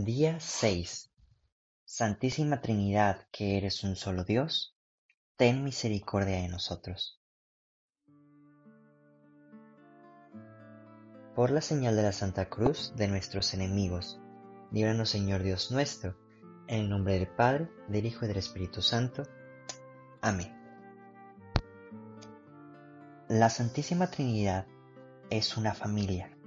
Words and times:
Día 0.00 0.38
6. 0.38 1.10
Santísima 1.84 2.60
Trinidad, 2.60 3.26
que 3.32 3.56
eres 3.58 3.82
un 3.82 3.96
solo 3.96 4.22
Dios, 4.22 4.76
ten 5.34 5.64
misericordia 5.64 6.36
de 6.36 6.46
nosotros. 6.46 7.20
Por 11.34 11.50
la 11.50 11.60
señal 11.60 11.96
de 11.96 12.04
la 12.04 12.12
Santa 12.12 12.48
Cruz 12.48 12.92
de 12.94 13.08
nuestros 13.08 13.52
enemigos, 13.54 14.20
líbranos 14.70 15.10
Señor 15.10 15.42
Dios 15.42 15.72
nuestro, 15.72 16.16
en 16.68 16.82
el 16.82 16.88
nombre 16.88 17.14
del 17.14 17.26
Padre, 17.26 17.68
del 17.88 18.06
Hijo 18.06 18.24
y 18.24 18.28
del 18.28 18.36
Espíritu 18.36 18.82
Santo. 18.82 19.24
Amén. 20.22 20.56
La 23.26 23.50
Santísima 23.50 24.06
Trinidad 24.06 24.64
es 25.28 25.56
una 25.56 25.74
familia, 25.74 26.38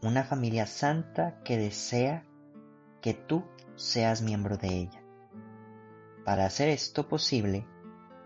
una 0.00 0.24
familia 0.24 0.66
santa 0.66 1.42
que 1.44 1.58
desea 1.58 2.24
que 3.02 3.12
tú 3.12 3.44
seas 3.74 4.22
miembro 4.22 4.56
de 4.56 4.68
ella. 4.68 5.02
Para 6.24 6.46
hacer 6.46 6.68
esto 6.68 7.08
posible, 7.08 7.66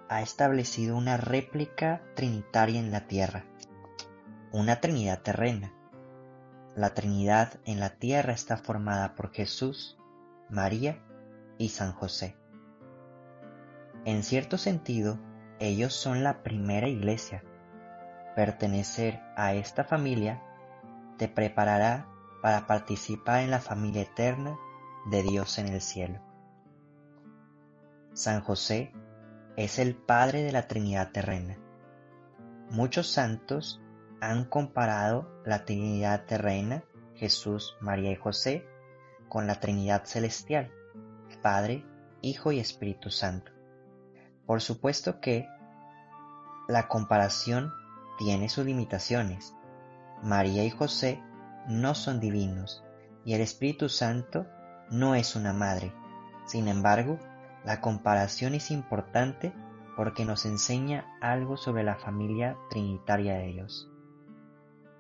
ha 0.09 0.23
establecido 0.23 0.97
una 0.97 1.17
réplica 1.17 2.03
trinitaria 2.15 2.79
en 2.79 2.93
la 2.93 3.09
tierra, 3.09 3.45
una 4.53 4.81
Trinidad 4.81 5.23
terrena. 5.23 5.73
La 6.77 6.95
Trinidad 6.95 7.55
en 7.65 7.81
la 7.81 7.91
tierra 7.91 8.33
está 8.33 8.59
formada 8.59 9.15
por 9.15 9.33
Jesús, 9.33 9.99
María 10.51 11.03
y 11.59 11.71
San 11.71 11.93
José. 11.93 12.37
En 14.05 14.23
cierto 14.23 14.59
sentido, 14.59 15.19
ellos 15.59 15.95
son 15.95 16.23
la 16.23 16.43
primera 16.43 16.87
iglesia. 16.87 17.43
Pertenecer 18.37 19.23
a 19.37 19.55
esta 19.55 19.85
familia 19.85 20.43
te 21.17 21.29
preparará 21.29 22.07
para 22.43 22.67
participar 22.67 23.41
en 23.41 23.51
la 23.51 23.59
familia 23.59 24.03
eterna 24.03 24.57
de 25.07 25.23
Dios 25.23 25.59
en 25.59 25.69
el 25.69 25.81
cielo. 25.81 26.21
San 28.13 28.41
José 28.41 28.93
es 29.57 29.79
el 29.79 29.95
Padre 29.95 30.43
de 30.43 30.53
la 30.53 30.67
Trinidad 30.67 31.13
terrena. 31.13 31.59
Muchos 32.71 33.09
santos 33.09 33.81
han 34.21 34.45
comparado 34.45 35.43
la 35.45 35.65
Trinidad 35.65 36.25
terrena, 36.27 36.85
Jesús, 37.15 37.77
María 37.81 38.11
y 38.11 38.17
José, 38.17 38.67
con 39.29 39.47
la 39.47 39.61
Trinidad 39.61 40.05
celestial, 40.05 40.73
Padre, 41.43 41.85
Hijo 42.23 42.51
y 42.51 42.59
Espíritu 42.59 43.11
Santo. 43.11 43.53
Por 44.47 44.61
supuesto 44.61 45.21
que 45.21 45.49
la 46.69 46.89
comparación 46.89 47.73
tiene 48.19 48.49
sus 48.49 48.65
limitaciones. 48.65 49.55
María 50.23 50.65
y 50.65 50.71
José 50.71 51.23
no 51.69 51.95
son 51.95 52.19
divinos 52.19 52.83
y 53.25 53.35
el 53.35 53.41
Espíritu 53.41 53.89
Santo 53.89 54.47
no 54.91 55.15
es 55.15 55.37
una 55.37 55.53
madre. 55.53 55.93
Sin 56.47 56.69
embargo, 56.69 57.19
la 57.65 57.81
comparación 57.81 58.55
es 58.55 58.71
importante 58.71 59.53
porque 59.97 60.25
nos 60.25 60.45
enseña 60.45 61.07
algo 61.21 61.57
sobre 61.57 61.83
la 61.83 61.97
familia 61.97 62.57
trinitaria 62.71 63.39
de 63.39 63.47
Dios. 63.49 63.91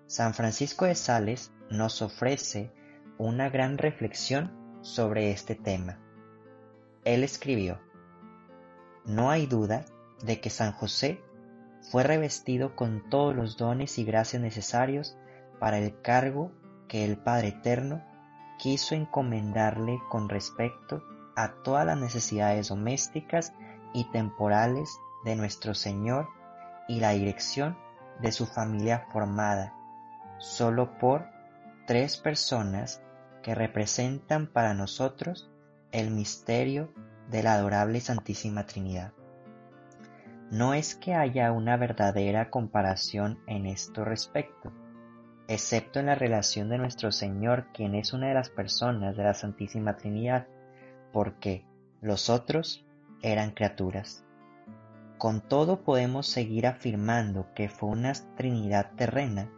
San 0.06 0.34
Francisco 0.34 0.84
de 0.84 0.94
Sales 0.94 1.52
nos 1.70 2.00
ofrece 2.02 2.72
una 3.18 3.48
gran 3.50 3.78
reflexión 3.78 4.52
sobre 4.80 5.30
este 5.30 5.54
tema. 5.54 5.98
Él 7.04 7.24
escribió, 7.24 7.80
No 9.04 9.30
hay 9.30 9.46
duda 9.46 9.84
de 10.22 10.40
que 10.40 10.50
San 10.50 10.72
José 10.72 11.20
fue 11.90 12.02
revestido 12.02 12.74
con 12.74 13.08
todos 13.10 13.34
los 13.34 13.56
dones 13.56 13.98
y 13.98 14.04
gracias 14.04 14.42
necesarios 14.42 15.16
para 15.58 15.78
el 15.78 16.00
cargo 16.00 16.52
que 16.88 17.04
el 17.04 17.16
Padre 17.16 17.48
Eterno 17.48 18.02
quiso 18.58 18.94
encomendarle 18.94 20.00
con 20.08 20.28
respecto 20.28 21.02
a 21.36 21.52
todas 21.62 21.86
las 21.86 21.98
necesidades 21.98 22.68
domésticas 22.68 23.52
y 23.92 24.04
temporales 24.10 24.98
de 25.24 25.36
nuestro 25.36 25.74
Señor 25.74 26.28
y 26.88 27.00
la 27.00 27.10
dirección 27.10 27.76
de 28.20 28.32
su 28.32 28.46
familia 28.46 29.06
formada 29.12 29.74
solo 30.38 30.98
por 30.98 31.26
tres 31.86 32.16
personas 32.16 33.02
que 33.42 33.54
representan 33.54 34.46
para 34.46 34.74
nosotros 34.74 35.50
el 35.92 36.10
misterio 36.10 36.92
de 37.30 37.42
la 37.42 37.54
adorable 37.54 38.00
Santísima 38.00 38.66
Trinidad. 38.66 39.12
No 40.50 40.74
es 40.74 40.94
que 40.94 41.14
haya 41.14 41.52
una 41.52 41.76
verdadera 41.76 42.50
comparación 42.50 43.38
en 43.46 43.66
esto 43.66 44.04
respecto, 44.04 44.72
excepto 45.48 46.00
en 46.00 46.06
la 46.06 46.14
relación 46.14 46.68
de 46.68 46.78
nuestro 46.78 47.12
Señor, 47.12 47.66
quien 47.72 47.94
es 47.94 48.12
una 48.12 48.28
de 48.28 48.34
las 48.34 48.50
personas 48.50 49.16
de 49.16 49.24
la 49.24 49.34
Santísima 49.34 49.96
Trinidad, 49.96 50.46
porque 51.12 51.64
los 52.00 52.28
otros 52.30 52.84
eran 53.22 53.52
criaturas. 53.52 54.24
Con 55.18 55.40
todo 55.40 55.82
podemos 55.82 56.26
seguir 56.26 56.66
afirmando 56.66 57.52
que 57.54 57.68
fue 57.68 57.90
una 57.90 58.12
Trinidad 58.36 58.92
terrena 58.96 59.50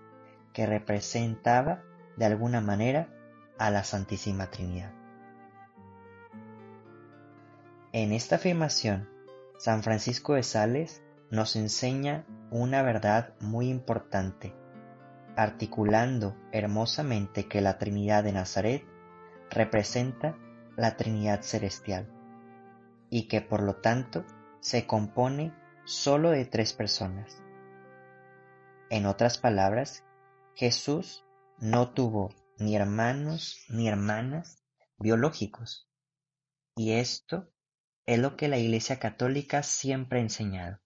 que 0.52 0.66
representaba 0.66 1.82
de 2.16 2.26
alguna 2.26 2.60
manera 2.60 3.08
a 3.58 3.70
la 3.70 3.82
Santísima 3.82 4.50
Trinidad. 4.50 4.92
En 7.92 8.12
esta 8.12 8.36
afirmación, 8.36 9.08
San 9.56 9.82
Francisco 9.82 10.34
de 10.34 10.42
Sales 10.42 11.02
nos 11.30 11.56
enseña 11.56 12.24
una 12.50 12.82
verdad 12.82 13.34
muy 13.40 13.68
importante 13.68 14.54
articulando 15.38 16.36
hermosamente 16.50 17.46
que 17.46 17.60
la 17.60 17.78
Trinidad 17.78 18.24
de 18.24 18.32
Nazaret 18.32 18.84
representa 19.50 20.36
la 20.76 20.96
Trinidad 20.96 21.42
celestial 21.42 22.12
y 23.08 23.28
que 23.28 23.40
por 23.40 23.62
lo 23.62 23.76
tanto 23.76 24.24
se 24.58 24.84
compone 24.84 25.54
solo 25.84 26.30
de 26.30 26.44
tres 26.44 26.72
personas. 26.72 27.40
En 28.90 29.06
otras 29.06 29.38
palabras, 29.38 30.02
Jesús 30.56 31.24
no 31.58 31.92
tuvo 31.92 32.34
ni 32.58 32.74
hermanos 32.74 33.64
ni 33.68 33.86
hermanas 33.86 34.64
biológicos. 34.98 35.88
Y 36.74 36.94
esto 36.94 37.48
es 38.06 38.18
lo 38.18 38.36
que 38.36 38.48
la 38.48 38.58
Iglesia 38.58 38.98
Católica 38.98 39.62
siempre 39.62 40.18
ha 40.18 40.22
enseñado. 40.22 40.80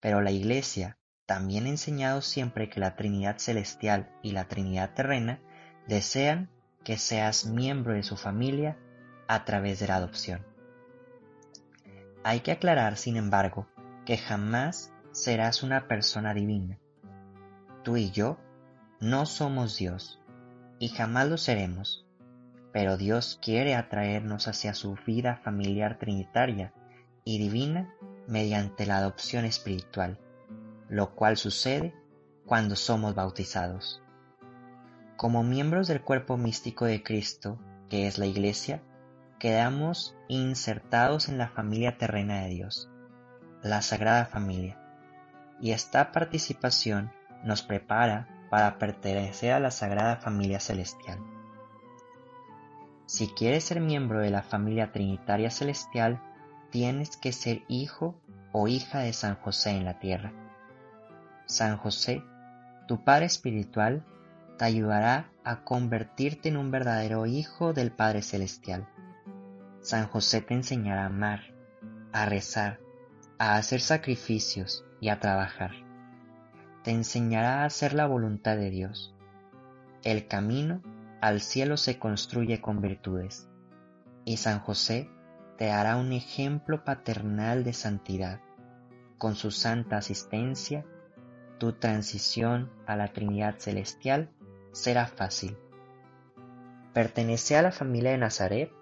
Pero 0.00 0.20
la 0.20 0.32
Iglesia 0.32 0.98
también 1.32 1.66
enseñado 1.66 2.20
siempre 2.20 2.68
que 2.68 2.78
la 2.78 2.94
Trinidad 2.94 3.38
Celestial 3.38 4.10
y 4.20 4.32
la 4.32 4.48
Trinidad 4.48 4.92
Terrena 4.92 5.40
desean 5.88 6.50
que 6.84 6.98
seas 6.98 7.46
miembro 7.46 7.94
de 7.94 8.02
su 8.02 8.18
familia 8.18 8.76
a 9.28 9.46
través 9.46 9.80
de 9.80 9.86
la 9.86 9.96
adopción. 9.96 10.44
Hay 12.22 12.40
que 12.40 12.52
aclarar, 12.52 12.98
sin 12.98 13.16
embargo, 13.16 13.66
que 14.04 14.18
jamás 14.18 14.92
serás 15.12 15.62
una 15.62 15.88
persona 15.88 16.34
divina. 16.34 16.78
Tú 17.82 17.96
y 17.96 18.10
yo 18.10 18.36
no 19.00 19.24
somos 19.24 19.78
Dios 19.78 20.20
y 20.78 20.90
jamás 20.90 21.30
lo 21.30 21.38
seremos, 21.38 22.04
pero 22.74 22.98
Dios 22.98 23.38
quiere 23.40 23.74
atraernos 23.74 24.48
hacia 24.48 24.74
su 24.74 24.98
vida 25.06 25.40
familiar 25.42 25.96
trinitaria 25.98 26.74
y 27.24 27.38
divina 27.38 27.90
mediante 28.28 28.84
la 28.84 28.98
adopción 28.98 29.46
espiritual 29.46 30.18
lo 30.92 31.14
cual 31.14 31.38
sucede 31.38 31.94
cuando 32.44 32.76
somos 32.76 33.14
bautizados. 33.14 34.02
Como 35.16 35.42
miembros 35.42 35.88
del 35.88 36.02
cuerpo 36.02 36.36
místico 36.36 36.84
de 36.84 37.02
Cristo, 37.02 37.58
que 37.88 38.06
es 38.06 38.18
la 38.18 38.26
Iglesia, 38.26 38.82
quedamos 39.38 40.14
insertados 40.28 41.30
en 41.30 41.38
la 41.38 41.48
familia 41.48 41.96
terrena 41.96 42.42
de 42.42 42.50
Dios, 42.50 42.90
la 43.62 43.80
Sagrada 43.80 44.26
Familia, 44.26 44.78
y 45.62 45.70
esta 45.70 46.12
participación 46.12 47.10
nos 47.42 47.62
prepara 47.62 48.28
para 48.50 48.76
pertenecer 48.76 49.52
a 49.52 49.60
la 49.60 49.70
Sagrada 49.70 50.16
Familia 50.16 50.60
Celestial. 50.60 51.18
Si 53.06 53.28
quieres 53.28 53.64
ser 53.64 53.80
miembro 53.80 54.20
de 54.20 54.28
la 54.28 54.42
familia 54.42 54.92
trinitaria 54.92 55.50
celestial, 55.50 56.20
tienes 56.70 57.16
que 57.16 57.32
ser 57.32 57.62
hijo 57.66 58.20
o 58.52 58.68
hija 58.68 58.98
de 58.98 59.14
San 59.14 59.36
José 59.36 59.70
en 59.70 59.86
la 59.86 59.98
tierra. 59.98 60.34
San 61.52 61.76
José, 61.76 62.24
tu 62.88 63.04
Padre 63.04 63.26
Espiritual, 63.26 64.02
te 64.56 64.64
ayudará 64.64 65.30
a 65.44 65.64
convertirte 65.64 66.48
en 66.48 66.56
un 66.56 66.70
verdadero 66.70 67.26
hijo 67.26 67.74
del 67.74 67.92
Padre 67.92 68.22
Celestial. 68.22 68.88
San 69.82 70.06
José 70.06 70.40
te 70.40 70.54
enseñará 70.54 71.02
a 71.02 71.06
amar, 71.08 71.40
a 72.10 72.24
rezar, 72.24 72.80
a 73.38 73.56
hacer 73.56 73.82
sacrificios 73.82 74.86
y 74.98 75.10
a 75.10 75.20
trabajar. 75.20 75.72
Te 76.84 76.90
enseñará 76.90 77.60
a 77.60 77.64
hacer 77.66 77.92
la 77.92 78.06
voluntad 78.06 78.56
de 78.56 78.70
Dios. 78.70 79.14
El 80.04 80.26
camino 80.28 80.80
al 81.20 81.42
cielo 81.42 81.76
se 81.76 81.98
construye 81.98 82.62
con 82.62 82.80
virtudes, 82.80 83.46
y 84.24 84.38
San 84.38 84.60
José 84.60 85.10
te 85.58 85.70
hará 85.70 85.96
un 85.96 86.12
ejemplo 86.12 86.82
paternal 86.82 87.62
de 87.62 87.74
santidad. 87.74 88.40
Con 89.18 89.34
su 89.34 89.50
santa 89.50 89.98
asistencia, 89.98 90.86
tu 91.62 91.74
transición 91.74 92.72
a 92.88 92.96
la 92.96 93.12
Trinidad 93.12 93.54
Celestial 93.58 94.28
será 94.72 95.06
fácil. 95.06 95.56
Pertenece 96.92 97.56
a 97.56 97.62
la 97.62 97.70
familia 97.70 98.10
de 98.10 98.18
Nazaret, 98.18 98.72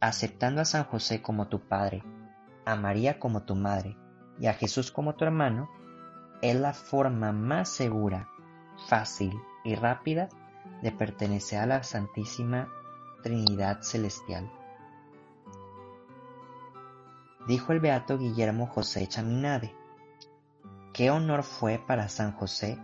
aceptando 0.00 0.60
a 0.60 0.66
San 0.66 0.84
José 0.84 1.22
como 1.22 1.48
tu 1.48 1.60
padre 1.60 2.02
a 2.66 2.76
María 2.76 3.18
como 3.18 3.44
tu 3.44 3.54
madre 3.54 3.96
y 4.38 4.48
a 4.48 4.52
Jesús 4.52 4.92
como 4.92 5.14
tu 5.14 5.24
hermano, 5.24 5.70
es 6.42 6.54
la 6.56 6.74
forma 6.74 7.32
más 7.32 7.70
segura, 7.70 8.28
fácil 8.86 9.32
y 9.64 9.74
rápida 9.74 10.28
de 10.82 10.92
pertenecer 10.92 11.60
a 11.60 11.66
la 11.66 11.82
Santísima 11.82 12.68
Trinidad 13.22 13.80
Celestial. 13.80 14.52
Dijo 17.48 17.72
el 17.72 17.80
beato 17.80 18.18
Guillermo 18.18 18.66
José 18.66 19.06
Chaminade, 19.06 19.74
qué 21.00 21.10
honor 21.10 21.44
fue 21.44 21.78
para 21.78 22.10
San 22.10 22.32
José 22.32 22.76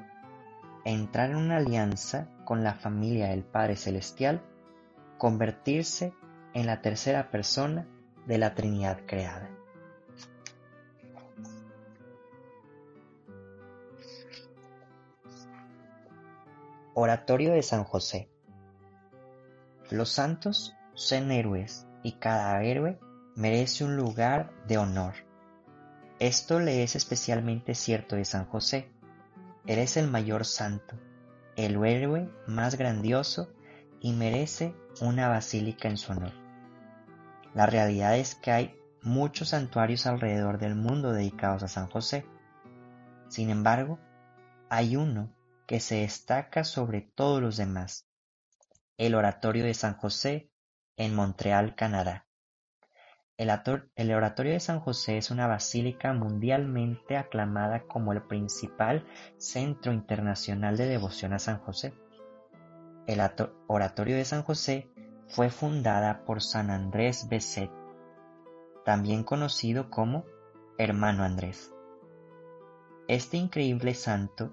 entrar 0.86 1.28
en 1.28 1.36
una 1.36 1.58
alianza 1.58 2.30
con 2.46 2.64
la 2.64 2.72
familia 2.72 3.28
del 3.28 3.44
Padre 3.44 3.76
Celestial, 3.76 4.40
convertirse 5.18 6.14
en 6.54 6.64
la 6.64 6.80
tercera 6.80 7.30
persona 7.30 7.86
de 8.26 8.38
la 8.38 8.54
Trinidad 8.54 9.00
creada. 9.04 9.50
Oratorio 16.94 17.52
de 17.52 17.62
San 17.62 17.84
José. 17.84 18.30
Los 19.90 20.08
santos 20.08 20.74
son 20.94 21.30
héroes 21.32 21.86
y 22.02 22.12
cada 22.12 22.62
héroe 22.62 22.98
merece 23.34 23.84
un 23.84 23.94
lugar 23.94 24.54
de 24.66 24.78
honor. 24.78 25.25
Esto 26.18 26.60
le 26.60 26.82
es 26.82 26.96
especialmente 26.96 27.74
cierto 27.74 28.16
de 28.16 28.24
San 28.24 28.46
José. 28.46 28.90
Eres 29.66 29.98
el 29.98 30.08
mayor 30.08 30.46
santo, 30.46 30.96
el 31.56 31.84
héroe 31.84 32.30
más 32.46 32.76
grandioso 32.76 33.52
y 34.00 34.12
merece 34.12 34.74
una 35.02 35.28
basílica 35.28 35.88
en 35.88 35.98
su 35.98 36.12
honor. 36.12 36.32
La 37.54 37.66
realidad 37.66 38.16
es 38.16 38.34
que 38.34 38.50
hay 38.50 38.80
muchos 39.02 39.50
santuarios 39.50 40.06
alrededor 40.06 40.58
del 40.58 40.74
mundo 40.74 41.12
dedicados 41.12 41.62
a 41.62 41.68
San 41.68 41.88
José. 41.88 42.26
Sin 43.28 43.50
embargo, 43.50 43.98
hay 44.70 44.96
uno 44.96 45.34
que 45.66 45.80
se 45.80 45.96
destaca 45.96 46.64
sobre 46.64 47.02
todos 47.02 47.42
los 47.42 47.56
demás, 47.56 48.08
el 48.96 49.14
Oratorio 49.14 49.64
de 49.64 49.74
San 49.74 49.96
José 49.96 50.50
en 50.96 51.14
Montreal, 51.14 51.74
Canadá. 51.74 52.25
El, 53.38 54.14
Oratorio 54.14 54.52
de 54.52 54.60
San 54.60 54.80
José 54.80 55.18
es 55.18 55.30
una 55.30 55.46
basílica 55.46 56.14
mundialmente 56.14 57.18
aclamada 57.18 57.82
como 57.82 58.14
el 58.14 58.22
principal 58.22 59.06
centro 59.36 59.92
internacional 59.92 60.78
de 60.78 60.86
devoción 60.86 61.34
a 61.34 61.38
San 61.38 61.58
José. 61.58 61.92
El 63.06 63.20
Oratorio 63.66 64.16
de 64.16 64.24
San 64.24 64.42
José 64.42 64.90
fue 65.28 65.50
fundada 65.50 66.24
por 66.24 66.42
San 66.42 66.70
Andrés 66.70 67.28
Besset, 67.28 67.70
también 68.86 69.22
conocido 69.22 69.90
como 69.90 70.24
Hermano 70.78 71.22
Andrés. 71.22 71.74
Este 73.06 73.36
increíble 73.36 73.92
santo 73.92 74.50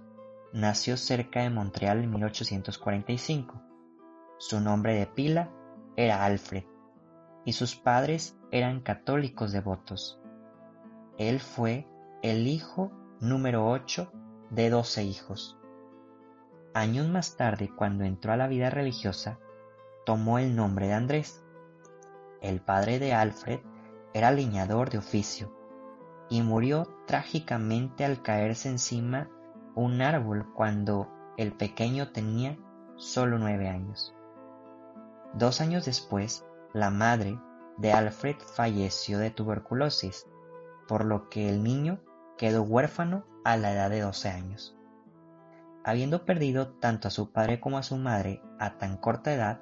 nació 0.52 0.98
cerca 0.98 1.42
de 1.42 1.50
Montreal 1.50 2.04
en 2.04 2.12
1845. 2.12 3.62
Su 4.40 4.60
nombre 4.60 4.94
de 4.96 5.08
pila 5.08 5.50
era 5.96 6.26
Alfred 6.26 6.66
y 7.46 7.54
sus 7.54 7.76
padres 7.76 8.38
eran 8.52 8.82
católicos 8.82 9.52
devotos. 9.52 10.20
Él 11.18 11.40
fue 11.40 11.88
el 12.22 12.48
hijo 12.48 12.92
número 13.20 13.70
8 13.70 14.12
de 14.50 14.70
12 14.70 15.04
hijos. 15.04 15.58
Años 16.74 17.08
más 17.08 17.38
tarde, 17.38 17.70
cuando 17.76 18.04
entró 18.04 18.34
a 18.34 18.38
la 18.38 18.48
vida 18.48 18.70
religiosa, 18.70 19.40
tomó 20.06 20.40
el 20.40 20.56
nombre 20.56 20.88
de 20.88 20.94
Andrés. 20.94 21.44
El 22.42 22.62
padre 22.62 23.00
de 23.00 23.14
Alfred 23.14 23.60
era 24.14 24.32
leñador 24.32 24.90
de 24.90 24.98
oficio 24.98 25.56
y 26.30 26.42
murió 26.42 26.88
trágicamente 27.06 28.06
al 28.06 28.22
caerse 28.22 28.70
encima 28.70 29.30
un 29.76 30.02
árbol 30.02 30.52
cuando 30.54 31.10
el 31.38 31.54
pequeño 31.54 32.12
tenía 32.12 32.58
solo 32.96 33.38
nueve 33.38 33.70
años. 33.70 34.14
Dos 35.34 35.62
años 35.62 35.86
después, 35.86 36.46
la 36.74 36.90
madre 36.90 37.40
de 37.78 37.94
Alfred 37.94 38.36
falleció 38.56 39.20
de 39.20 39.30
tuberculosis, 39.30 40.28
por 40.88 41.06
lo 41.06 41.30
que 41.30 41.50
el 41.50 41.64
niño 41.64 42.00
quedó 42.38 42.64
huérfano 42.64 43.26
a 43.44 43.58
la 43.58 43.72
edad 43.72 43.90
de 43.90 44.02
12 44.02 44.30
años. 44.30 44.76
Habiendo 45.84 46.26
perdido 46.26 46.70
tanto 46.70 47.08
a 47.08 47.12
su 47.12 47.32
padre 47.32 47.60
como 47.60 47.78
a 47.78 47.84
su 47.84 47.98
madre 47.98 48.42
a 48.60 48.78
tan 48.78 48.98
corta 48.98 49.34
edad, 49.34 49.62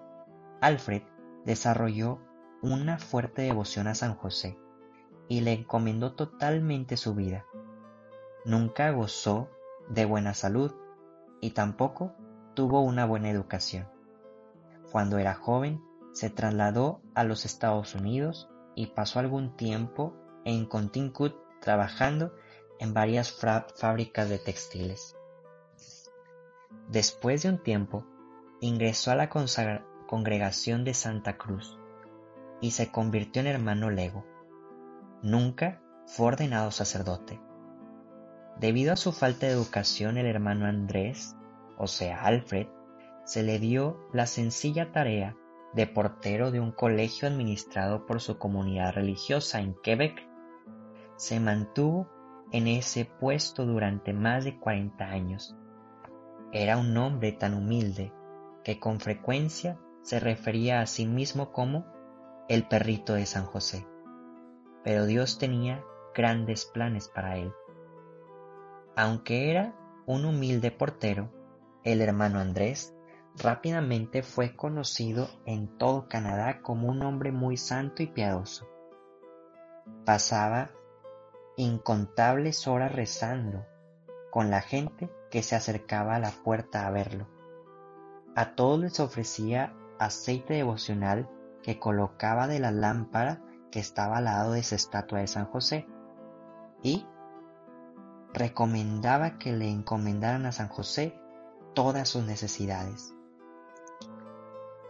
Alfred 0.61 1.03
desarrolló 1.45 2.19
una 2.61 2.97
fuerte 2.97 3.41
devoción 3.41 3.87
a 3.87 3.95
San 3.95 4.15
José 4.15 4.57
y 5.27 5.41
le 5.41 5.53
encomendó 5.53 6.13
totalmente 6.13 6.95
su 6.95 7.15
vida. 7.15 7.45
Nunca 8.45 8.91
gozó 8.91 9.49
de 9.89 10.05
buena 10.05 10.33
salud 10.33 10.73
y 11.41 11.51
tampoco 11.51 12.13
tuvo 12.53 12.81
una 12.81 13.05
buena 13.05 13.29
educación. 13.29 13.87
Cuando 14.91 15.17
era 15.17 15.33
joven, 15.33 15.81
se 16.13 16.29
trasladó 16.29 17.01
a 17.15 17.23
los 17.23 17.45
Estados 17.45 17.95
Unidos 17.95 18.49
y 18.75 18.87
pasó 18.87 19.19
algún 19.19 19.55
tiempo 19.55 20.15
en 20.45 20.65
Connecticut 20.65 21.35
trabajando 21.59 22.33
en 22.79 22.93
varias 22.93 23.31
fábricas 23.75 24.29
de 24.29 24.39
textiles. 24.39 25.15
Después 26.89 27.43
de 27.43 27.49
un 27.49 27.61
tiempo, 27.61 28.05
ingresó 28.59 29.11
a 29.11 29.15
la 29.15 29.29
congregación 29.29 30.83
de 30.83 30.93
Santa 30.93 31.37
Cruz 31.37 31.77
y 32.59 32.71
se 32.71 32.91
convirtió 32.91 33.41
en 33.41 33.47
hermano 33.47 33.89
lego. 33.89 34.25
Nunca 35.21 35.81
fue 36.07 36.27
ordenado 36.27 36.71
sacerdote. 36.71 37.39
Debido 38.59 38.93
a 38.93 38.97
su 38.97 39.11
falta 39.11 39.45
de 39.47 39.53
educación, 39.53 40.17
el 40.17 40.25
hermano 40.25 40.65
Andrés, 40.65 41.35
o 41.77 41.87
sea, 41.87 42.23
Alfred, 42.23 42.67
se 43.23 43.43
le 43.43 43.59
dio 43.59 44.07
la 44.11 44.25
sencilla 44.25 44.91
tarea 44.91 45.35
de 45.73 45.87
portero 45.87 46.51
de 46.51 46.59
un 46.59 46.71
colegio 46.71 47.27
administrado 47.27 48.05
por 48.05 48.21
su 48.21 48.37
comunidad 48.37 48.93
religiosa 48.93 49.59
en 49.59 49.75
Quebec. 49.81 50.27
Se 51.15 51.39
mantuvo 51.39 52.09
en 52.51 52.67
ese 52.67 53.05
puesto 53.05 53.65
durante 53.65 54.13
más 54.13 54.43
de 54.43 54.59
40 54.59 55.05
años. 55.05 55.55
Era 56.51 56.77
un 56.77 56.95
hombre 56.97 57.31
tan 57.31 57.53
humilde 57.53 58.11
que 58.63 58.79
con 58.79 58.99
frecuencia 58.99 59.79
se 60.01 60.19
refería 60.19 60.81
a 60.81 60.87
sí 60.87 61.05
mismo 61.05 61.51
como 61.51 61.85
el 62.49 62.67
perrito 62.67 63.13
de 63.13 63.25
San 63.25 63.45
José. 63.45 63.87
Pero 64.83 65.05
Dios 65.05 65.37
tenía 65.37 65.83
grandes 66.13 66.65
planes 66.65 67.07
para 67.07 67.37
él. 67.37 67.53
Aunque 68.95 69.49
era 69.49 69.75
un 70.05 70.25
humilde 70.25 70.71
portero, 70.71 71.31
el 71.83 72.01
hermano 72.01 72.39
Andrés 72.39 72.93
rápidamente 73.37 74.23
fue 74.23 74.55
conocido 74.55 75.29
en 75.45 75.77
todo 75.77 76.07
Canadá 76.07 76.61
como 76.61 76.89
un 76.89 77.01
hombre 77.03 77.31
muy 77.31 77.57
santo 77.57 78.03
y 78.03 78.07
piadoso. 78.07 78.67
Pasaba 80.05 80.71
incontables 81.57 82.67
horas 82.67 82.91
rezando 82.91 83.65
con 84.31 84.49
la 84.49 84.61
gente 84.61 85.09
que 85.29 85.43
se 85.43 85.55
acercaba 85.55 86.15
a 86.15 86.19
la 86.19 86.31
puerta 86.31 86.87
a 86.87 86.91
verlo. 86.91 87.27
A 88.35 88.55
todos 88.55 88.79
les 88.79 88.99
ofrecía 88.99 89.75
aceite 89.99 90.55
devocional 90.55 91.29
que 91.63 91.79
colocaba 91.79 92.47
de 92.47 92.59
la 92.59 92.71
lámpara 92.71 93.41
que 93.71 93.79
estaba 93.79 94.17
al 94.17 94.25
lado 94.25 94.53
de 94.53 94.59
esa 94.59 94.75
estatua 94.75 95.19
de 95.19 95.27
San 95.27 95.45
José 95.45 95.87
y 96.81 97.05
recomendaba 98.33 99.37
que 99.37 99.51
le 99.51 99.69
encomendaran 99.69 100.45
a 100.45 100.51
San 100.51 100.69
José 100.69 101.19
todas 101.73 102.09
sus 102.09 102.23
necesidades. 102.23 103.13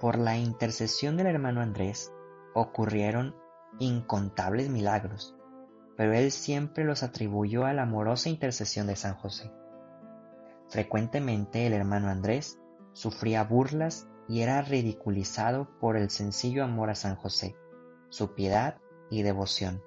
Por 0.01 0.17
la 0.17 0.35
intercesión 0.35 1.15
del 1.15 1.27
hermano 1.27 1.61
Andrés 1.61 2.11
ocurrieron 2.55 3.35
incontables 3.77 4.67
milagros, 4.67 5.35
pero 5.95 6.13
él 6.13 6.31
siempre 6.31 6.83
los 6.85 7.03
atribuyó 7.03 7.65
a 7.65 7.73
la 7.73 7.83
amorosa 7.83 8.27
intercesión 8.27 8.87
de 8.87 8.95
San 8.95 9.13
José. 9.13 9.51
Frecuentemente 10.69 11.67
el 11.67 11.73
hermano 11.73 12.09
Andrés 12.09 12.57
sufría 12.93 13.43
burlas 13.43 14.07
y 14.27 14.41
era 14.41 14.63
ridiculizado 14.63 15.77
por 15.79 15.97
el 15.97 16.09
sencillo 16.09 16.63
amor 16.63 16.89
a 16.89 16.95
San 16.95 17.15
José, 17.15 17.55
su 18.09 18.33
piedad 18.33 18.81
y 19.11 19.21
devoción. 19.21 19.83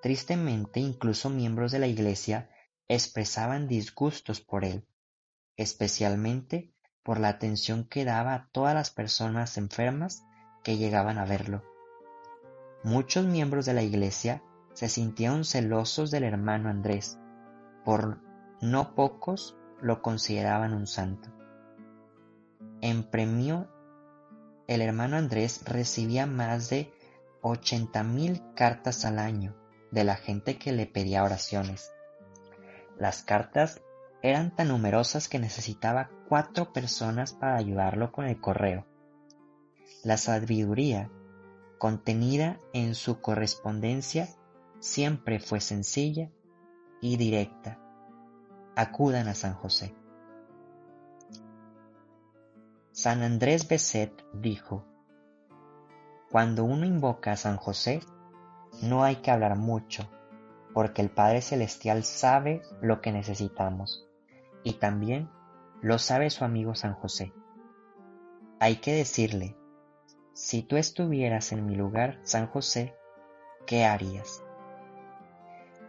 Tristemente, 0.00 0.78
incluso 0.78 1.28
miembros 1.28 1.72
de 1.72 1.80
la 1.80 1.88
Iglesia 1.88 2.50
expresaban 2.86 3.66
disgustos 3.66 4.40
por 4.40 4.64
él, 4.64 4.86
especialmente 5.56 6.72
por 7.08 7.20
la 7.20 7.28
atención 7.28 7.84
que 7.84 8.04
daba 8.04 8.34
a 8.34 8.48
todas 8.52 8.74
las 8.74 8.90
personas 8.90 9.56
enfermas 9.56 10.26
que 10.62 10.76
llegaban 10.76 11.16
a 11.16 11.24
verlo. 11.24 11.62
Muchos 12.84 13.24
miembros 13.24 13.64
de 13.64 13.72
la 13.72 13.82
Iglesia 13.82 14.42
se 14.74 14.90
sintieron 14.90 15.46
celosos 15.46 16.10
del 16.10 16.24
hermano 16.24 16.68
Andrés, 16.68 17.18
por 17.82 18.20
no 18.60 18.94
pocos 18.94 19.56
lo 19.80 20.02
consideraban 20.02 20.74
un 20.74 20.86
santo. 20.86 21.30
En 22.82 23.04
premio, 23.04 23.70
el 24.66 24.82
hermano 24.82 25.16
Andrés 25.16 25.62
recibía 25.64 26.26
más 26.26 26.68
de 26.68 26.92
80.000 27.40 28.52
cartas 28.52 29.06
al 29.06 29.18
año 29.18 29.56
de 29.90 30.04
la 30.04 30.16
gente 30.16 30.58
que 30.58 30.72
le 30.72 30.84
pedía 30.84 31.24
oraciones. 31.24 31.90
Las 32.98 33.22
cartas 33.22 33.80
eran 34.22 34.54
tan 34.54 34.68
numerosas 34.68 35.28
que 35.28 35.38
necesitaba 35.38 36.10
cuatro 36.28 36.72
personas 36.72 37.32
para 37.32 37.56
ayudarlo 37.56 38.12
con 38.12 38.26
el 38.26 38.40
correo. 38.40 38.86
La 40.02 40.16
sabiduría 40.16 41.10
contenida 41.78 42.58
en 42.72 42.94
su 42.94 43.20
correspondencia 43.20 44.28
siempre 44.80 45.38
fue 45.38 45.60
sencilla 45.60 46.30
y 47.00 47.16
directa. 47.16 47.78
Acudan 48.74 49.28
a 49.28 49.34
San 49.34 49.54
José. 49.54 49.94
San 52.92 53.22
Andrés 53.22 53.68
Beset 53.68 54.24
dijo, 54.32 54.84
Cuando 56.30 56.64
uno 56.64 56.84
invoca 56.84 57.32
a 57.32 57.36
San 57.36 57.56
José, 57.56 58.00
no 58.82 59.04
hay 59.04 59.16
que 59.16 59.30
hablar 59.30 59.56
mucho, 59.56 60.10
porque 60.74 61.02
el 61.02 61.10
Padre 61.10 61.42
Celestial 61.42 62.04
sabe 62.04 62.62
lo 62.80 63.00
que 63.00 63.12
necesitamos, 63.12 64.06
y 64.62 64.74
también 64.74 65.30
lo 65.80 65.98
sabe 65.98 66.30
su 66.30 66.44
amigo 66.44 66.74
San 66.74 66.94
José. 66.94 67.32
Hay 68.60 68.76
que 68.76 68.92
decirle, 68.92 69.56
si 70.32 70.62
tú 70.62 70.76
estuvieras 70.76 71.52
en 71.52 71.66
mi 71.66 71.74
lugar, 71.74 72.18
San 72.22 72.46
José, 72.46 72.94
¿qué 73.66 73.84
harías? 73.84 74.42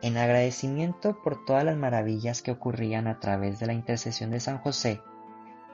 En 0.01 0.17
agradecimiento 0.17 1.21
por 1.23 1.45
todas 1.45 1.63
las 1.63 1.75
maravillas 1.75 2.41
que 2.41 2.51
ocurrían 2.51 3.07
a 3.07 3.19
través 3.19 3.59
de 3.59 3.67
la 3.67 3.73
intercesión 3.73 4.31
de 4.31 4.39
San 4.39 4.59
José, 4.59 5.01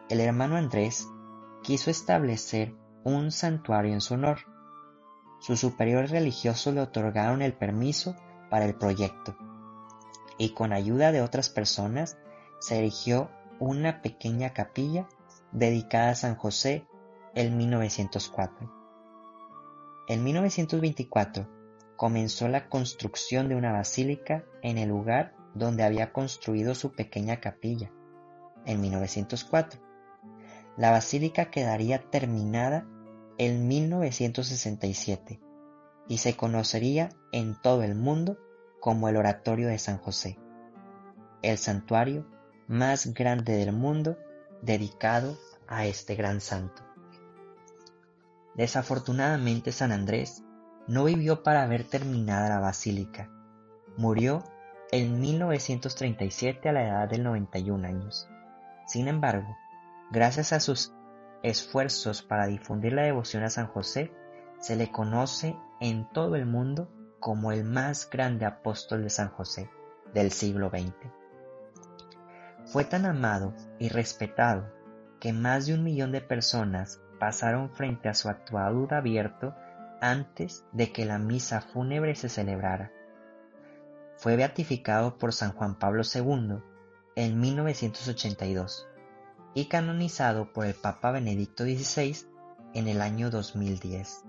el 0.10 0.20
hermano 0.20 0.56
Andrés 0.56 1.08
quiso 1.64 1.90
establecer 1.90 2.74
un 3.04 3.32
santuario 3.32 3.94
en 3.94 4.02
su 4.02 4.16
honor. 4.16 4.40
Sus 5.40 5.60
superiores 5.60 6.12
religiosos 6.12 6.74
le 6.74 6.82
otorgaron 6.82 7.42
el 7.42 7.54
permiso 7.54 8.16
para 8.56 8.68
el 8.68 8.76
proyecto 8.76 9.36
y 10.38 10.54
con 10.54 10.72
ayuda 10.72 11.12
de 11.12 11.22
otras 11.22 11.50
personas 11.50 12.18
se 12.60 12.78
erigió 12.78 13.30
una 13.60 14.02
pequeña 14.02 14.54
capilla 14.54 15.10
dedicada 15.52 16.12
a 16.12 16.16
San 16.16 16.36
José 16.38 16.88
en 17.34 17.58
1904. 17.58 18.72
En 20.08 20.24
1924 20.24 21.50
comenzó 21.98 22.48
la 22.48 22.70
construcción 22.70 23.50
de 23.50 23.56
una 23.56 23.74
basílica 23.74 24.46
en 24.62 24.78
el 24.78 24.88
lugar 24.88 25.36
donde 25.54 25.84
había 25.84 26.14
construido 26.14 26.76
su 26.76 26.94
pequeña 26.94 27.42
capilla, 27.42 27.92
en 28.66 28.80
1904. 28.80 29.82
La 30.78 30.92
basílica 30.92 31.52
quedaría 31.52 32.10
terminada 32.10 32.88
en 33.38 33.68
1967 33.68 35.42
y 36.08 36.20
se 36.20 36.38
conocería 36.38 37.10
en 37.34 37.62
todo 37.62 37.84
el 37.84 37.96
mundo 37.96 38.38
como 38.86 39.10
el 39.10 39.18
Oratorio 39.18 39.68
de 39.68 39.80
San 39.80 39.98
José, 39.98 40.38
el 41.42 41.58
santuario 41.58 42.24
más 42.68 43.16
grande 43.16 43.58
del 43.58 43.72
mundo 43.72 44.16
dedicado 44.62 45.40
a 45.68 45.88
este 45.88 46.14
gran 46.14 46.40
santo. 46.40 46.84
Desafortunadamente 48.54 49.72
San 49.72 49.92
Andrés 49.92 50.44
no 50.86 51.06
vivió 51.06 51.42
para 51.42 51.66
ver 51.66 51.86
terminada 51.86 52.48
la 52.48 52.60
basílica. 52.60 53.28
Murió 53.98 54.44
en 54.92 55.20
1937 55.20 56.70
a 56.70 56.72
la 56.72 56.84
edad 56.84 57.10
de 57.10 57.18
91 57.18 57.88
años. 57.88 58.30
Sin 58.86 59.08
embargo, 59.08 59.58
gracias 60.12 60.54
a 60.54 60.60
sus 60.60 60.94
esfuerzos 61.42 62.22
para 62.22 62.46
difundir 62.46 62.94
la 62.94 63.02
devoción 63.02 63.42
a 63.42 63.50
San 63.50 63.66
José, 63.66 64.14
se 64.60 64.76
le 64.76 64.92
conoce 64.92 65.56
en 65.80 66.08
todo 66.08 66.36
el 66.36 66.46
mundo 66.46 66.88
como 67.20 67.52
el 67.52 67.64
más 67.64 68.10
grande 68.10 68.46
apóstol 68.46 69.04
de 69.04 69.10
San 69.10 69.30
José 69.30 69.70
del 70.14 70.32
siglo 70.32 70.70
XX. 70.70 70.94
Fue 72.66 72.84
tan 72.84 73.06
amado 73.06 73.54
y 73.80 73.90
respetado 73.90 74.72
que 75.20 75.34
más 75.34 75.66
de 75.66 75.74
un 75.74 75.84
millón 75.84 76.12
de 76.12 76.22
personas 76.22 77.02
pasaron 77.20 77.70
frente 77.70 78.10
a 78.10 78.14
su 78.14 78.30
actuador 78.30 78.94
abierto 78.94 79.56
antes 80.02 80.66
de 80.72 80.92
que 80.92 81.06
la 81.06 81.18
misa 81.18 81.62
fúnebre 81.62 82.16
se 82.16 82.30
celebrara. 82.30 82.92
Fue 84.18 84.36
beatificado 84.36 85.18
por 85.18 85.34
San 85.34 85.52
Juan 85.54 85.76
Pablo 85.76 86.04
II 86.04 86.58
en 87.16 87.40
1982 87.40 88.88
y 89.54 89.66
canonizado 89.66 90.52
por 90.52 90.66
el 90.66 90.74
Papa 90.74 91.12
Benedicto 91.12 91.64
XVI 91.64 92.28
en 92.74 92.88
el 92.88 93.02
año 93.02 93.30
2010. 93.30 94.26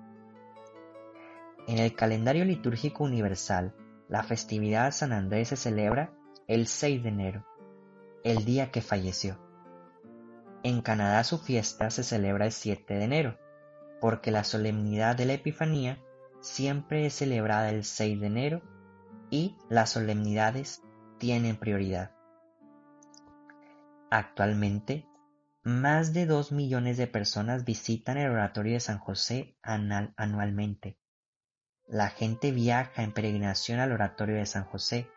En 1.66 1.78
el 1.78 1.96
calendario 1.96 2.44
litúrgico 2.44 3.02
universal, 3.02 3.75
la 4.08 4.23
festividad 4.23 4.87
de 4.87 4.92
San 4.92 5.12
Andrés 5.12 5.49
se 5.49 5.56
celebra 5.56 6.12
el 6.46 6.68
6 6.68 7.02
de 7.02 7.08
enero, 7.08 7.44
el 8.23 8.44
día 8.44 8.70
que 8.70 8.80
falleció. 8.80 9.37
En 10.62 10.80
Canadá 10.80 11.25
su 11.25 11.38
fiesta 11.38 11.90
se 11.90 12.04
celebra 12.04 12.46
el 12.46 12.52
7 12.52 12.94
de 12.94 13.04
enero, 13.04 13.38
porque 14.00 14.30
la 14.30 14.44
solemnidad 14.44 15.16
de 15.16 15.26
la 15.26 15.32
Epifanía 15.32 15.99
siempre 16.40 17.06
es 17.06 17.14
celebrada 17.14 17.70
el 17.70 17.82
6 17.82 18.20
de 18.20 18.26
enero 18.26 18.62
y 19.30 19.56
las 19.68 19.90
solemnidades 19.90 20.82
tienen 21.18 21.56
prioridad. 21.56 22.12
Actualmente, 24.11 25.08
más 25.64 26.12
de 26.12 26.26
2 26.26 26.52
millones 26.52 26.96
de 26.96 27.08
personas 27.08 27.64
visitan 27.64 28.18
el 28.18 28.30
oratorio 28.30 28.75
de 28.75 28.80
San 28.80 28.99
José 28.99 29.56
anualmente. 29.62 30.96
La 31.88 32.09
gente 32.09 32.50
viaja 32.50 33.05
en 33.05 33.12
peregrinación 33.12 33.78
al 33.78 33.93
oratorio 33.93 34.35
de 34.35 34.47
San 34.47 34.64
José 34.64 35.09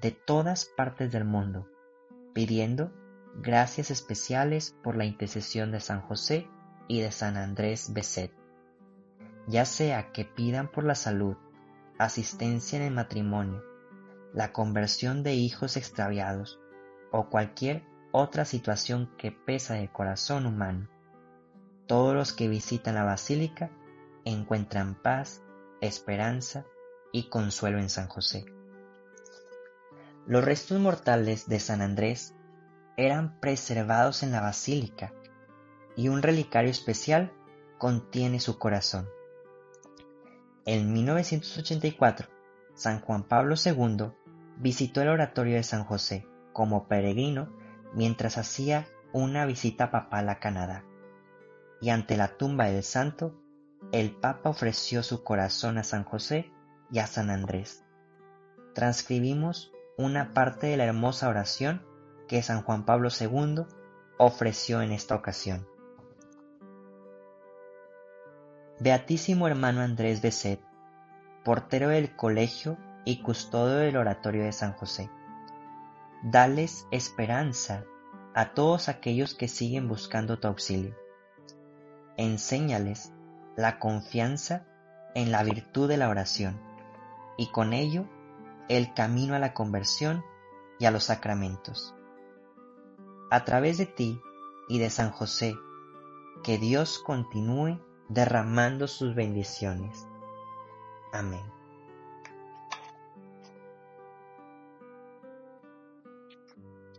de 0.00 0.10
todas 0.10 0.64
partes 0.64 1.12
del 1.12 1.26
mundo, 1.26 1.68
pidiendo 2.32 2.92
gracias 3.36 3.90
especiales 3.90 4.74
por 4.82 4.96
la 4.96 5.04
intercesión 5.04 5.70
de 5.70 5.80
San 5.80 6.00
José 6.00 6.48
y 6.88 7.00
de 7.00 7.12
San 7.12 7.36
Andrés 7.36 7.92
Beset, 7.92 8.32
ya 9.46 9.66
sea 9.66 10.12
que 10.12 10.24
pidan 10.24 10.70
por 10.70 10.84
la 10.84 10.94
salud, 10.94 11.36
asistencia 11.98 12.78
en 12.78 12.84
el 12.84 12.94
matrimonio, 12.94 13.62
la 14.32 14.50
conversión 14.50 15.22
de 15.22 15.34
hijos 15.34 15.76
extraviados 15.76 16.58
o 17.12 17.28
cualquier 17.28 17.84
otra 18.12 18.46
situación 18.46 19.10
que 19.18 19.30
pesa 19.30 19.78
el 19.78 19.90
corazón 19.92 20.46
humano. 20.46 20.88
Todos 21.86 22.14
los 22.14 22.32
que 22.32 22.48
visitan 22.48 22.94
la 22.94 23.04
basílica 23.04 23.70
encuentran 24.24 24.94
paz, 24.94 25.42
esperanza 25.86 26.66
y 27.12 27.28
consuelo 27.28 27.78
en 27.78 27.88
San 27.88 28.08
José. 28.08 28.44
Los 30.26 30.44
restos 30.44 30.80
mortales 30.80 31.48
de 31.48 31.60
San 31.60 31.82
Andrés 31.82 32.34
eran 32.96 33.38
preservados 33.40 34.22
en 34.22 34.32
la 34.32 34.40
basílica 34.40 35.12
y 35.96 36.08
un 36.08 36.22
relicario 36.22 36.70
especial 36.70 37.32
contiene 37.78 38.40
su 38.40 38.58
corazón. 38.58 39.08
En 40.64 40.92
1984, 40.92 42.28
San 42.74 43.00
Juan 43.00 43.24
Pablo 43.24 43.54
II 43.62 44.12
visitó 44.56 45.02
el 45.02 45.08
oratorio 45.08 45.56
de 45.56 45.62
San 45.62 45.84
José 45.84 46.26
como 46.52 46.88
peregrino 46.88 47.54
mientras 47.92 48.38
hacía 48.38 48.88
una 49.12 49.44
visita 49.44 49.90
papal 49.90 50.28
a 50.30 50.38
Canadá. 50.38 50.84
Y 51.80 51.90
ante 51.90 52.16
la 52.16 52.36
tumba 52.36 52.66
del 52.66 52.82
santo, 52.82 53.38
el 53.92 54.12
Papa 54.12 54.50
ofreció 54.50 55.02
su 55.02 55.22
corazón 55.22 55.78
a 55.78 55.84
San 55.84 56.04
José 56.04 56.50
y 56.90 56.98
a 56.98 57.06
San 57.06 57.30
Andrés. 57.30 57.84
Transcribimos 58.74 59.72
una 59.96 60.32
parte 60.34 60.66
de 60.66 60.76
la 60.76 60.84
hermosa 60.84 61.28
oración 61.28 61.82
que 62.28 62.42
San 62.42 62.62
Juan 62.62 62.84
Pablo 62.84 63.08
II 63.08 63.64
ofreció 64.18 64.82
en 64.82 64.92
esta 64.92 65.14
ocasión. 65.14 65.66
Beatísimo 68.80 69.46
hermano 69.46 69.82
Andrés 69.82 70.20
Beset, 70.20 70.60
portero 71.44 71.90
del 71.90 72.16
colegio 72.16 72.76
y 73.04 73.22
custodio 73.22 73.76
del 73.76 73.96
oratorio 73.96 74.44
de 74.44 74.52
San 74.52 74.72
José. 74.72 75.10
Dales 76.24 76.86
esperanza 76.90 77.84
a 78.34 78.54
todos 78.54 78.88
aquellos 78.88 79.34
que 79.34 79.46
siguen 79.46 79.86
buscando 79.88 80.40
tu 80.40 80.48
auxilio. 80.48 80.96
Enséñales 82.16 83.12
la 83.56 83.78
confianza 83.78 84.66
en 85.14 85.30
la 85.30 85.42
virtud 85.42 85.88
de 85.88 85.96
la 85.96 86.08
oración 86.08 86.60
y 87.36 87.48
con 87.48 87.72
ello 87.72 88.06
el 88.68 88.94
camino 88.94 89.34
a 89.34 89.38
la 89.38 89.54
conversión 89.54 90.24
y 90.78 90.86
a 90.86 90.90
los 90.90 91.04
sacramentos. 91.04 91.94
A 93.30 93.44
través 93.44 93.78
de 93.78 93.86
ti 93.86 94.20
y 94.68 94.78
de 94.78 94.90
San 94.90 95.10
José, 95.10 95.56
que 96.42 96.58
Dios 96.58 96.98
continúe 96.98 97.80
derramando 98.08 98.86
sus 98.88 99.14
bendiciones. 99.14 100.06
Amén. 101.12 101.42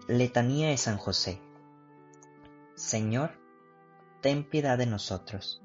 Letanía 0.07 0.69
de 0.69 0.77
San 0.77 0.97
José. 0.97 1.41
Señor, 2.75 3.31
ten 4.21 4.43
piedad 4.47 4.77
de 4.77 4.85
nosotros. 4.85 5.64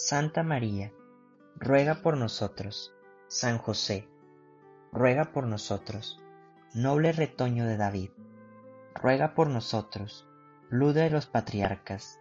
Santa 0.00 0.44
María, 0.44 0.92
ruega 1.56 2.02
por 2.02 2.16
nosotros. 2.16 2.94
San 3.26 3.58
José, 3.58 4.08
ruega 4.92 5.32
por 5.32 5.48
nosotros. 5.48 6.22
Noble 6.72 7.10
retoño 7.10 7.66
de 7.66 7.76
David, 7.76 8.10
ruega 8.94 9.34
por 9.34 9.48
nosotros. 9.48 10.24
Luz 10.70 10.94
de 10.94 11.10
los 11.10 11.26
patriarcas, 11.26 12.20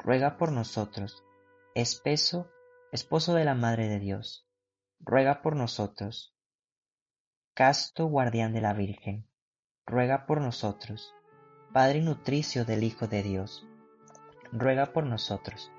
ruega 0.00 0.36
por 0.36 0.50
nosotros. 0.50 1.22
Espeso, 1.76 2.50
esposo 2.90 3.32
de 3.34 3.44
la 3.44 3.54
Madre 3.54 3.86
de 3.86 4.00
Dios, 4.00 4.48
ruega 4.98 5.40
por 5.40 5.54
nosotros. 5.54 6.34
Casto 7.54 8.06
guardián 8.06 8.52
de 8.52 8.60
la 8.60 8.72
Virgen, 8.72 9.30
ruega 9.86 10.26
por 10.26 10.40
nosotros. 10.40 11.14
Padre 11.72 12.00
nutricio 12.00 12.64
del 12.64 12.82
Hijo 12.82 13.06
de 13.06 13.22
Dios, 13.22 13.64
ruega 14.50 14.92
por 14.92 15.06
nosotros. 15.06 15.70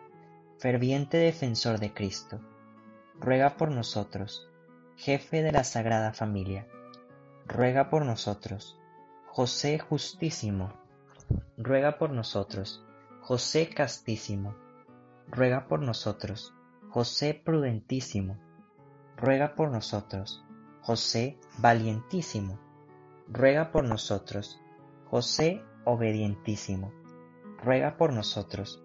Ferviente 0.57 1.17
defensor 1.17 1.79
de 1.79 1.93
Cristo, 1.93 2.39
ruega 3.19 3.57
por 3.57 3.71
nosotros. 3.71 4.47
Jefe 4.95 5.43
de 5.43 5.51
la 5.51 5.65
Sagrada 5.65 6.13
Familia, 6.13 6.65
ruega 7.45 7.89
por 7.89 8.05
nosotros. 8.05 8.79
José 9.27 9.79
justísimo, 9.79 10.71
ruega 11.57 11.97
por 11.97 12.12
nosotros. 12.12 12.85
José 13.19 13.69
castísimo, 13.69 14.55
ruega 15.27 15.67
por 15.67 15.81
nosotros. 15.81 16.53
José 16.89 17.33
prudentísimo, 17.33 18.38
ruega 19.17 19.55
por 19.55 19.69
nosotros. 19.71 20.41
José 20.79 21.38
valientísimo, 21.57 22.57
ruega 23.27 23.74
por 23.74 23.83
nosotros. 23.83 24.62
José 25.09 25.62
obedientísimo, 25.83 26.93
ruega 27.62 27.97
por 27.97 28.13
nosotros. 28.13 28.85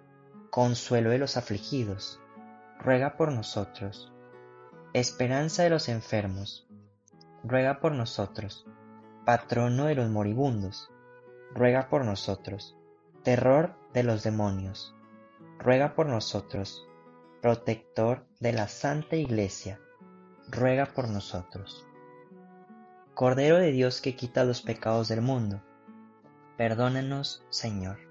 Consuelo 0.51 1.11
de 1.11 1.17
los 1.17 1.37
afligidos, 1.37 2.19
ruega 2.77 3.15
por 3.15 3.31
nosotros. 3.31 4.11
Esperanza 4.91 5.63
de 5.63 5.69
los 5.69 5.87
enfermos, 5.87 6.67
ruega 7.41 7.79
por 7.79 7.93
nosotros. 7.93 8.65
Patrono 9.25 9.85
de 9.85 9.95
los 9.95 10.09
moribundos, 10.09 10.91
ruega 11.53 11.87
por 11.87 12.03
nosotros. 12.03 12.75
Terror 13.23 13.77
de 13.93 14.03
los 14.03 14.23
demonios, 14.23 14.93
ruega 15.57 15.95
por 15.95 16.07
nosotros. 16.07 16.85
Protector 17.41 18.25
de 18.41 18.51
la 18.51 18.67
Santa 18.67 19.15
Iglesia, 19.15 19.79
ruega 20.49 20.87
por 20.87 21.07
nosotros. 21.07 21.87
Cordero 23.13 23.55
de 23.55 23.71
Dios 23.71 24.01
que 24.01 24.17
quita 24.17 24.43
los 24.43 24.61
pecados 24.61 25.07
del 25.07 25.21
mundo, 25.21 25.61
perdónanos, 26.57 27.41
Señor. 27.49 28.10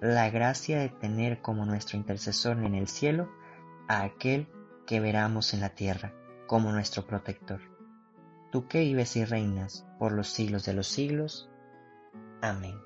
la 0.00 0.30
gracia 0.30 0.78
de 0.78 0.88
tener 0.88 1.40
como 1.40 1.64
nuestro 1.64 1.96
intercesor 1.96 2.58
en 2.58 2.74
el 2.74 2.88
cielo 2.88 3.30
a 3.88 4.02
aquel 4.02 4.48
que 4.86 5.00
veramos 5.00 5.54
en 5.54 5.60
la 5.60 5.70
tierra 5.70 6.12
como 6.46 6.72
nuestro 6.72 7.06
protector. 7.06 7.60
Tú 8.50 8.68
que 8.68 8.80
vives 8.80 9.16
y 9.16 9.24
reinas 9.24 9.86
por 9.98 10.12
los 10.12 10.28
siglos 10.28 10.64
de 10.64 10.74
los 10.74 10.86
siglos. 10.86 11.50
Amén. 12.40 12.78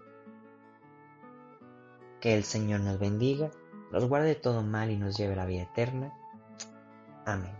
Que 2.20 2.34
el 2.34 2.44
Señor 2.44 2.80
nos 2.80 2.98
bendiga, 2.98 3.50
nos 3.92 4.08
guarde 4.08 4.28
de 4.28 4.34
todo 4.34 4.62
mal 4.62 4.90
y 4.90 4.96
nos 4.96 5.16
lleve 5.16 5.34
a 5.34 5.36
la 5.36 5.46
vida 5.46 5.62
eterna. 5.62 6.12
Amén. 7.26 7.59